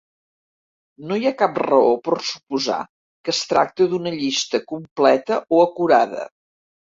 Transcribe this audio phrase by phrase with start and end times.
[1.09, 2.79] No hi ha cap raó per suposar
[3.27, 6.27] que es tracta d'una llista completa o acurada.